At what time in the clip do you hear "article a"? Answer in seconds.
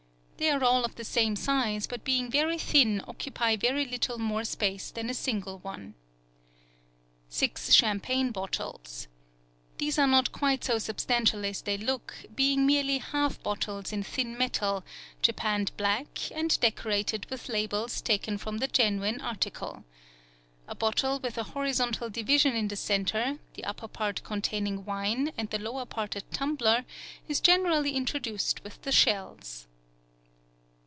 19.21-20.73